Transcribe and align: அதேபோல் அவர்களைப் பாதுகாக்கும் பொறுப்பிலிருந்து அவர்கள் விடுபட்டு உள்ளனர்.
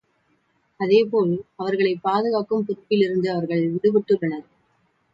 அதேபோல் 0.79 1.33
அவர்களைப் 1.55 2.01
பாதுகாக்கும் 2.01 2.65
பொறுப்பிலிருந்து 2.65 3.27
அவர்கள் 3.27 3.71
விடுபட்டு 3.71 4.15
உள்ளனர். 4.15 4.47